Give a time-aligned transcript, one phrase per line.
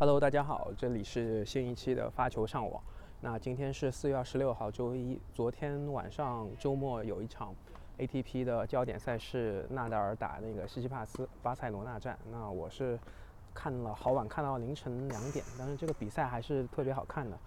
[0.00, 2.82] Hello，大家好，这里是新一期的发球上网。
[3.20, 5.20] 那今天是四月二十六号，周一。
[5.34, 7.54] 昨天晚上周末有一场
[7.98, 12.18] ATP 的焦点赛事，纳达尔打那个西西帕斯巴塞罗那站。
[12.32, 12.98] 那我是
[13.52, 17.38] 看了好晚，看到凌晨两点，但是这个比赛还是特别好看的。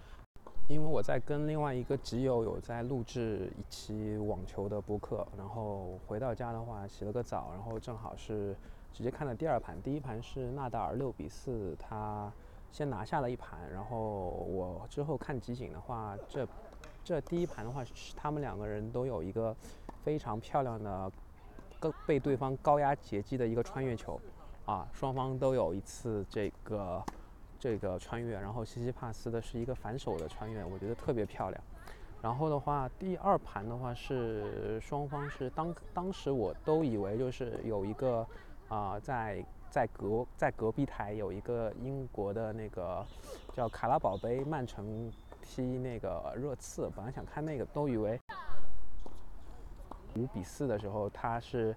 [0.69, 8.55] 因为我在跟另外一个基友有在录制一期网球的播客，然后回到家的话洗了个澡，然后正好是
[8.93, 9.81] 直接看了第二盘。
[9.81, 12.31] 第一盘是纳达尔六比四，他
[12.71, 16.47] 先拿下了一盘，然后我之后看集锦的话，这
[17.03, 19.53] 这第一盘的话是他们两个人都有一个
[20.03, 21.11] 非常漂亮的
[21.79, 24.17] 高被对方高压截击的一个穿越球，
[24.65, 27.03] 啊，双方都有一次这个。
[27.59, 31.63] 这个穿越，然后西西帕斯的是一个反手的穿越，我觉得特别漂亮。
[32.21, 38.27] 然后的话，第二盘的话是双方是当当时我都以为就是有一个
[38.73, 43.05] 啊，在在隔在隔壁台有一个英国的那个
[43.53, 48.19] 叫卡拉宝杯曼城踢那个热刺，本来想看那个，都以为
[50.15, 51.75] 五比四的时候他是。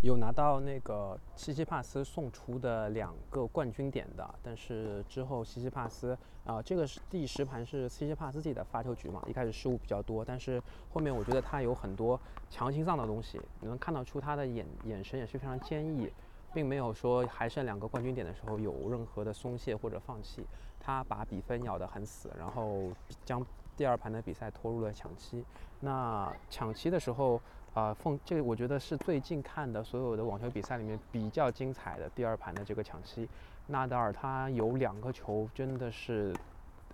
[0.00, 12.18] 有拿到那个西西帕斯送出的两个冠军点的，但是之后西西帕斯啊，这个是第十盘是西西帕斯自己的发球局嘛，一开始失误比较多，但是后面我觉得他有很多
[12.48, 16.08] 强心脏的东西，你能看得出他的眼眼神也是非常坚毅，
[16.54, 20.46] 并没有说还剩两个冠军点的时候有任何的松懈或者放弃，
[20.78, 22.92] 他把比分咬得很死，然后
[23.24, 23.44] 将
[23.78, 25.42] 第二盘的比赛拖入了抢七。
[25.80, 27.40] 那抢七的时候。
[27.74, 33.28] 啊，凤，这个我觉得是最近看的所有的网球比赛里面比较精彩的第二盘的这个抢七，
[33.68, 36.34] 纳达尔他有两个球真的是，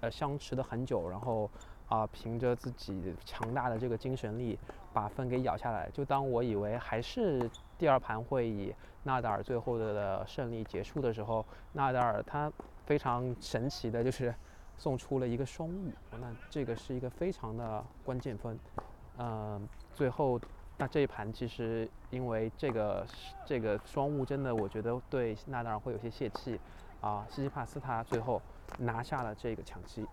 [0.00, 1.48] 呃，相持的很久，然后
[1.88, 4.58] 啊，凭着自己强大的这个精神力
[4.92, 5.88] 把分给咬下来。
[5.90, 8.74] 就当我以为还是第二盘会以
[9.04, 12.52] 纳达尔最后的胜利结束的时候，纳达尔他
[12.84, 14.34] 非常神奇的就是
[14.76, 18.58] 送出了一个双误，那这个是一个非常的关键分，
[19.18, 20.40] 嗯，最后。
[20.76, 23.06] 那这一盘其实因为这个
[23.46, 26.58] 这个双误真的，我觉得对纳达尔会有些泄气
[27.00, 27.24] 啊。
[27.30, 28.42] 西西帕斯他最后
[28.76, 30.04] 拿下了这个抢七，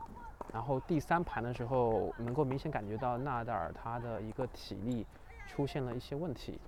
[0.54, 5.04] 然后第三盘的时候能够明显感觉到纳达尔他的一个体力
[5.48, 6.60] 出现了一些问题。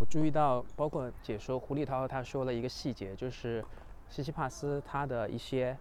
[0.00, 3.62] 我注意到，包括解说胡立涛他说了一个细节，就是
[4.08, 5.76] 西西帕斯他的一些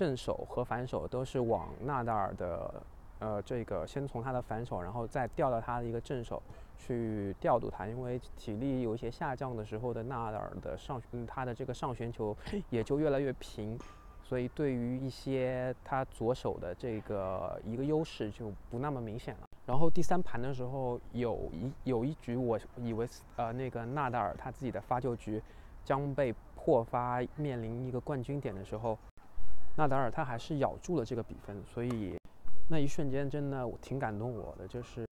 [0.00, 2.82] 正手和反手都是往纳达尔的
[3.18, 6.42] 呃这个先从他的反手，然后再调到他的一个正手。
[6.82, 12.34] 去调度他，因为体力有一些下降的时候的纳达尔的上，他的这个上旋球
[12.70, 13.78] 也就越来越平，
[14.22, 19.46] 所以对于一些他左手的这个一个优势就不那么明显了。
[19.66, 23.06] 然后第三盘的时候有一有一局，我以为
[23.36, 25.40] 呃那个纳达尔他自己的发球局
[25.84, 28.98] 将被破发，面临一个冠军点的时候，
[29.76, 32.16] 纳达尔他还是咬住了这个比分，所以
[32.68, 35.04] 那一瞬间真的挺感动我的，就是。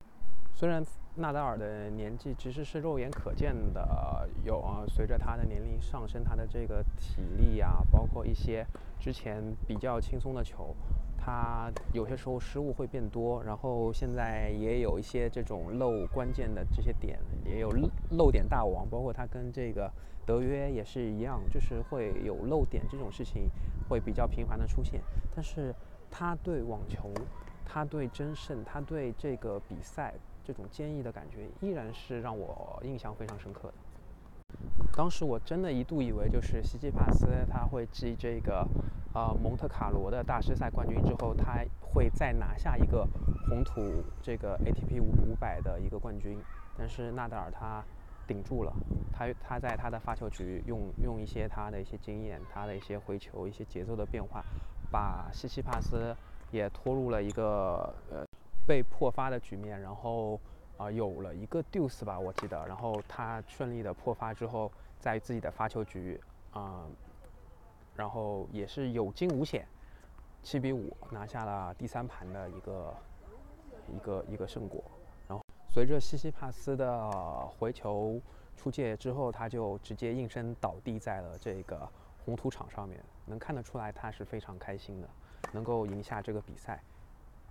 [0.54, 8.66] 虽然纳达尔的年纪其实是肉眼可见的有啊，随着他的年龄上升，他的这个体力啊，包括一些
[8.98, 10.74] 之前比较轻松的球，
[11.16, 17.72] 他有些时候失误会变多，然后现在也有一些这种漏关键的这些点，也有
[18.10, 19.88] 漏点大王，包括他跟这个
[20.26, 23.48] 德约也是一样，就是会有漏点这种事情
[23.88, 25.00] 会比较频繁的出现，
[25.34, 25.74] 但是
[26.10, 27.12] 他对网球，
[27.64, 30.14] 他对争胜，他对这个比赛。
[30.44, 33.74] 这种坚毅的感觉依然是让我印象非常深刻的。
[34.96, 38.66] 当时我真的一度以为，就是西西帕斯他会继这个
[39.12, 43.06] 呃蒙特卡罗的大师赛冠军之后，他会再拿下一个
[43.46, 46.38] 红土这个 ATP 五五百的一个冠军。
[46.78, 47.84] 但是纳达尔他
[48.26, 48.72] 顶住了，
[49.18, 54.44] 他他在他的发球局用用一些他的一些经验，他的一些回球、一些节奏的变化，
[54.92, 56.16] 把西西帕斯
[56.52, 58.24] 也拖入了一个呃。
[58.66, 60.38] 被破发的局面，然后
[60.76, 64.70] 啊有了一个 deuce 吧，我记得，然后他顺利的破发之后，
[65.00, 66.20] 在自己的发球局
[66.52, 66.84] 啊，
[67.96, 69.66] 然后也是有惊无险，
[70.42, 72.94] 七比五拿下了第三盘的一个
[73.90, 74.84] 一个一个胜果。
[75.78, 77.08] 随着西西帕斯的
[77.46, 78.20] 回球
[78.56, 81.88] 出界之后，他就直接应声倒地在了这个
[82.24, 85.08] 红土场上面，能看得出来他是非常开心的，
[85.52, 86.82] 能够赢下这个比赛。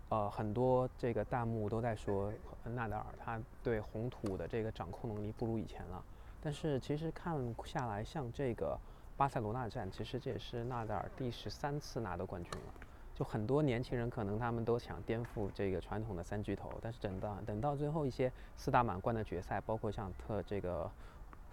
[0.09, 2.29] 呃，很多这个弹幕都在说
[2.65, 6.03] 纳达尔他对红土的这个掌控能力不如以前了。
[6.41, 8.77] 但是其实看下来，像这个
[9.15, 12.87] 巴塞罗那站，其实这也是纳达尔第十三次拿到冠军了。
[13.18, 20.88] 就很多年轻人可能他们都想颠覆这个传统的三巨头，但是等到等到最后一些四大满贯的决赛，包括像特这个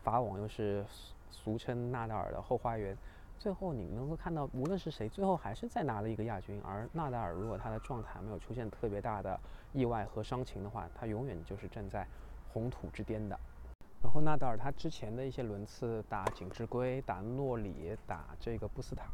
[0.03, 0.85] 法网又是
[1.31, 2.95] 俗称纳达尔的后花园，
[3.39, 6.61] 最后你们能够看到，无论是谁，最后还是再拿了一个亚军。
[6.63, 9.41] 而纳达尔如果他的状态没有出现特别大的
[9.73, 12.07] 意外和伤情的话，他永远就是站在
[12.53, 13.41] 红土之巅的。
[14.03, 19.07] 然后纳达尔他之前的一些轮次打景之圭、打诺里、打这个布斯塔，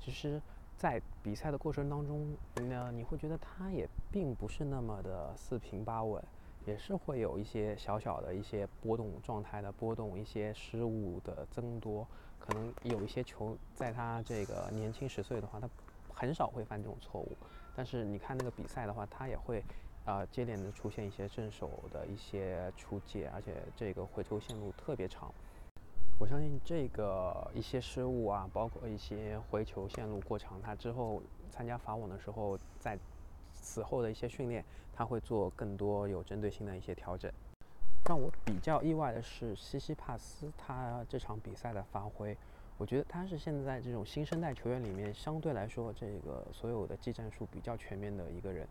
[0.00, 0.40] 其实，
[0.78, 6.22] 在比赛的过程当中，那你会觉得他也并不是那么的四平八稳，
[6.64, 12.06] 也是会有一些小小的一些波动状态的波动，一些失误的增多。
[12.38, 15.68] 可能有一些球在他这个年轻十岁的话，他
[16.14, 17.36] 很少会犯这种错误。
[17.74, 19.62] 但是你看那个比赛的话，他也会。
[20.04, 25.30] 啊，接连的出现一些正手的一些出界，而且这个回球线路特别长。
[26.20, 32.98] 我相信这个一些失误啊，包括一些回球线路过长，他之后参加法网的时候，在
[33.52, 37.30] 此后的一些训练，他会做更多有针对性的一些调整。
[38.08, 42.36] 让我比较意外的是，西西帕斯他这场比赛的发挥，
[42.78, 48.66] 我觉得他是现在这种新生代球员里面相对来说，这个所有的技战术比较全面的一个人。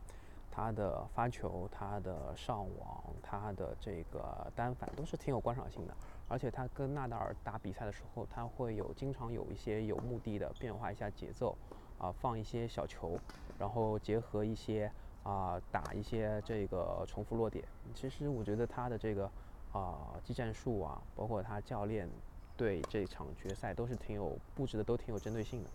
[0.57, 5.95] 他的发球、他的上网、他的这个单反都是挺有观赏性的，
[6.27, 11.55] 而且他跟纳达尔打比赛的时候，他会有经常有一些有目的的变化一下节奏，
[11.99, 13.15] 啊，放一些小球，
[13.59, 17.63] 然后结合一些啊打一些这个重复落点。
[17.93, 19.29] 其实我觉得他的这个
[19.73, 22.09] 啊技战术啊，包括他教练
[22.55, 25.69] 对这场决赛都是挺有布置的，都挺有针对性的。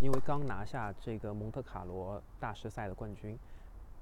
[0.00, 3.38] 因为刚拿下这个蒙特卡罗大师赛的冠军。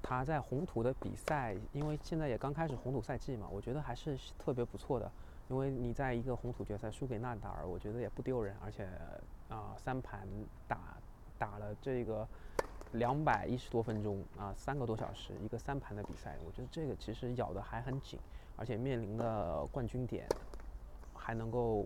[0.03, 5.09] 他在红土的比赛，因为现在也刚开始红土赛季嘛，我觉得还是特别不错的。
[5.49, 8.85] 因为你在一个红土决赛输给纳达尔，我觉得也不丢人，而且
[9.47, 10.27] 啊三盘
[10.67, 10.97] 打
[11.37, 12.27] 打了这个
[12.91, 18.19] 两百一十多分钟啊三个多小时一个三盘的比赛，我觉得这个其实咬得还很紧，
[18.57, 20.27] 而且面临的冠军点
[21.13, 21.85] 还能够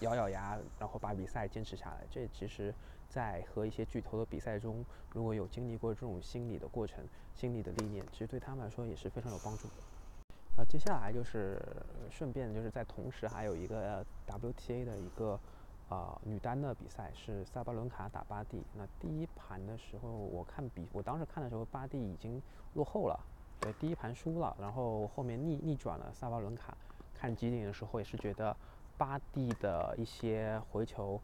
[0.00, 2.74] 咬咬牙，然后把比赛坚持下来，这其实。
[3.14, 9.74] 在和一些巨头的比赛中，如果有经历过这种心理的过程、心理的历练，其实对他们来说也是非常有帮助的。
[10.56, 11.56] 啊，接下来就是
[12.10, 15.38] 顺便就是在同时还有一个 WTA 的一个
[15.88, 18.64] 啊女单的比赛，是萨巴伦卡打巴蒂。
[18.74, 23.16] 那第一盘的时候，我看比我当时看的时候，巴蒂已经落后了，
[23.60, 26.76] 对，第一盘输了，然后后面逆逆转了萨巴伦卡。
[27.14, 28.56] 看集锦的时候也是觉得
[28.98, 31.20] 巴蒂的一些回球。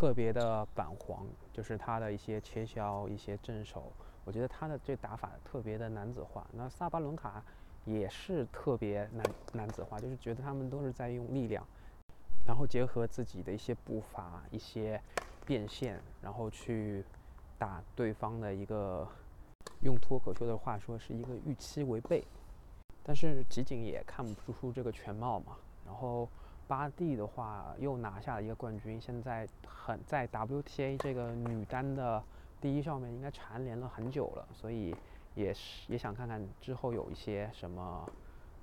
[0.00, 3.92] 特别的板黄，就是他的一些切削、一些正手，
[4.24, 6.46] 我觉得他的这打法特别的男子化。
[6.54, 7.44] 那萨巴伦卡
[7.84, 11.62] 也是特别男男子化，就是觉得他们都是在用力量，
[12.46, 14.98] 然后结合自己的一些步伐、一些
[15.44, 17.04] 变线，然后去
[17.58, 19.06] 打对方的一个，
[19.82, 22.24] 用脱口秀的话说是一个预期违背。
[23.02, 26.26] 但是集锦也看不出这个全貌嘛，然后。
[26.70, 32.22] 巴蒂的话又拿下了一个冠军，现在很在 WTA 这个女单的
[32.60, 34.94] 第一上面应该蝉联了很久了，所以
[35.34, 38.08] 也是也想看看之后有一些什么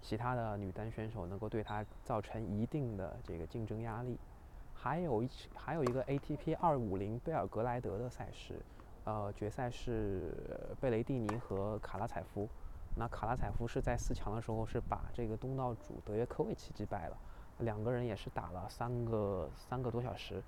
[0.02, 4.18] 其他的女单选手能够对她造成一定的这个竞争压力。
[4.74, 8.62] 还有一还有一个 ATP 二五零贝尔格莱德的赛事，
[9.04, 10.32] 呃，决赛是
[10.80, 12.48] 贝雷蒂尼和卡拉采夫。
[12.96, 17.18] 那卡拉采夫是在四强的时候是把这个东道主德约科维奇击败了。
[17.60, 20.42] 两个人也是打了三个三个多小时，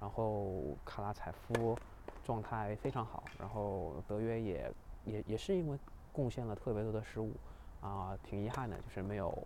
[0.00, 1.76] 然后卡拉采夫
[2.24, 4.72] 状态非常好，然后德约也
[5.04, 5.78] 也也是因为
[6.12, 7.32] 贡献了特别多的失误，
[7.80, 9.36] 啊，挺遗憾的，就是没有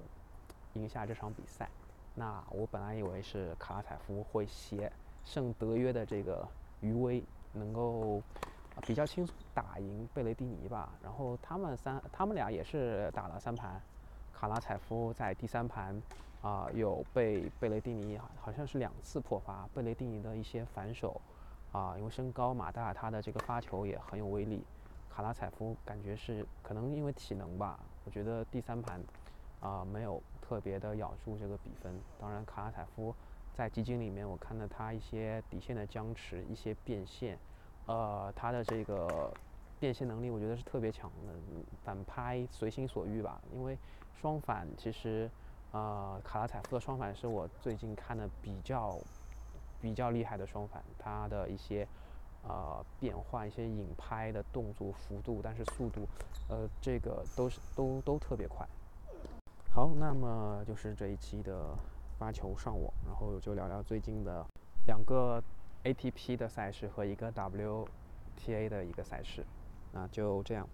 [0.75, 1.69] 赢下这场比赛。
[2.15, 4.93] 那我本来以为是卡拉采夫会携
[5.25, 6.47] 胜德约的这个
[6.81, 8.23] 余威，能够
[8.83, 10.93] 比较轻松打赢贝雷蒂尼吧。
[11.03, 13.81] 然后他们三他们俩也是打了三盘，
[14.35, 15.99] 卡拉采夫在第三盘。
[16.47, 21.21] 啊，有被贝雷蒂尼好像是两次破发，贝雷蒂尼的一些反手，
[21.73, 24.65] 啊，因为身高马大，他的这个发球也很有威力。
[25.11, 29.03] 卡拉采夫感觉是可能因为体能吧，我觉得第三盘
[29.59, 31.93] 啊没有特别的咬住这个比分。
[32.21, 33.13] 当然，卡拉采夫
[33.53, 37.37] 在集锦里面我看到他一些底线的僵持，一些变线，
[37.87, 39.35] 呃，他的这个
[39.81, 41.33] 变线能力我觉得是特别强的，
[41.83, 43.43] 反拍随心所欲吧。
[43.53, 43.77] 因为
[44.15, 45.29] 双反其实。
[45.73, 48.99] 呃，卡拉采夫的双反是我最近看的比较
[49.81, 51.87] 比较厉害的双反，它的一些
[52.43, 56.09] 呃变换、一些引拍的动作幅度，但是速度，
[56.49, 58.67] 呃，这个都是都都特别快。
[59.71, 61.77] 好，那么就是这一期的
[62.19, 64.47] 发球上网，然后就聊聊最近的
[64.87, 65.43] 两个
[65.85, 69.45] ATP 的赛事和一个 WTA 的一个赛事，
[69.93, 70.67] 那就这样。